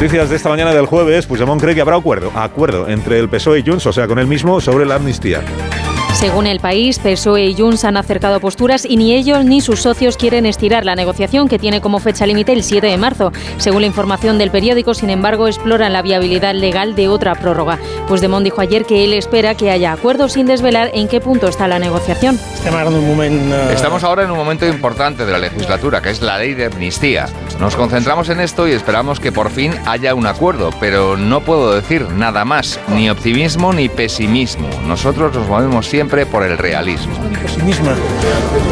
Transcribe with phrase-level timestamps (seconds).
[0.00, 3.58] Noticias de esta mañana del jueves, Puigdemont cree que habrá acuerdo, acuerdo entre el PSOE
[3.58, 5.42] y Junts, o sea, con él mismo, sobre la amnistía.
[6.14, 10.16] Según el país, PSOE y Junts han acercado posturas y ni ellos ni sus socios
[10.16, 13.32] quieren estirar la negociación que tiene como fecha límite el 7 de marzo.
[13.56, 17.80] Según la información del periódico, sin embargo, exploran la viabilidad legal de otra prórroga.
[18.08, 21.46] Pues Demont dijo ayer que él espera que haya acuerdo sin desvelar en qué punto
[21.46, 22.40] está la negociación.
[23.70, 27.26] Estamos ahora en un momento importante de la legislatura, que es la ley de amnistía.
[27.60, 31.74] Nos concentramos en esto y esperamos que por fin haya un acuerdo, pero no puedo
[31.74, 34.68] decir nada más, ni optimismo ni pesimismo.
[34.86, 37.12] Nosotros nos movemos siempre por el realismo.
[37.42, 37.90] Pessimisme.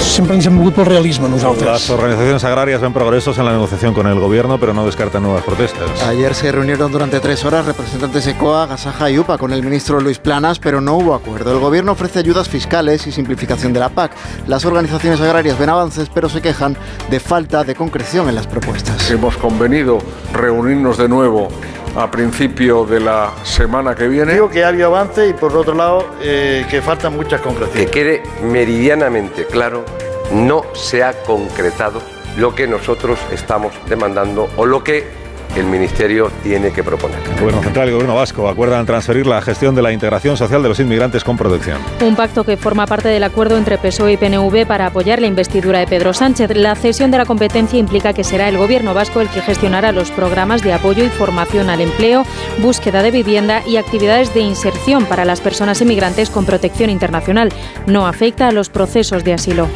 [0.00, 1.66] Sempre ens hem mogut pel realisme nosaltres.
[1.66, 5.42] Las organizaciones agrarias ven progresos en la negociación con el gobierno, pero no descartan nuevas
[5.42, 6.02] protestas.
[6.04, 10.00] Ayer se reunieron durante tres horas representantes de COA, Gasaja y UPA con el ministro
[10.00, 11.50] Luis Planas, pero no hubo acuerdo.
[11.52, 14.12] El gobierno ofrece ayudas fiscales y simplificación de la PAC.
[14.46, 16.76] Las organizaciones agrarias ven avances, pero se quejan
[17.10, 19.10] de falta de concreción en las propuestas.
[19.10, 19.98] Hemos convenido
[20.32, 21.48] reunirnos de nuevo
[21.96, 24.34] a principio de la semana que viene.
[24.34, 27.90] Digo que ha habido avance y por otro lado eh, que faltan muchas Que concreciones.
[27.90, 29.84] quede meridianamente claro,
[30.30, 32.00] no se ha concretado
[32.38, 37.18] lo que nosotros estamos demandando o lo que el Ministerio tiene que proponer.
[37.34, 40.62] El Gobierno Central y el Gobierno Vasco acuerdan transferir la gestión de la integración social
[40.62, 41.78] de los inmigrantes con protección.
[42.00, 45.78] Un pacto que forma parte del acuerdo entre PSOE y PNV para apoyar la investidura
[45.78, 46.50] de Pedro Sánchez.
[46.54, 50.10] La cesión de la competencia implica que será el gobierno vasco el que gestionará los
[50.10, 52.24] programas de apoyo y formación al empleo,
[52.58, 57.50] búsqueda de vivienda y actividades de inserción para las personas inmigrantes con protección internacional.
[57.86, 59.68] No afecta a los procesos de asilo.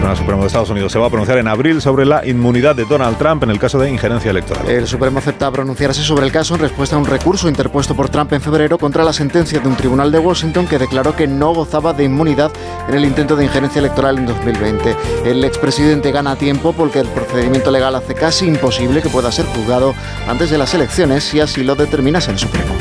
[0.00, 2.74] El Tribunal Supremo de Estados Unidos se va a pronunciar en abril sobre la inmunidad
[2.74, 4.66] de Donald Trump en el caso de injerencia electoral.
[4.66, 8.32] El Supremo acepta pronunciarse sobre el caso en respuesta a un recurso interpuesto por Trump
[8.32, 11.92] en febrero contra la sentencia de un tribunal de Washington que declaró que no gozaba
[11.92, 12.50] de inmunidad
[12.88, 14.96] en el intento de injerencia electoral en 2020.
[15.26, 19.94] El expresidente gana tiempo porque el procedimiento legal hace casi imposible que pueda ser juzgado
[20.26, 22.74] antes de las elecciones si así lo determinase el Supremo.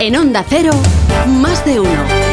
[0.00, 0.72] En Onda Cero,
[1.26, 2.27] más de uno.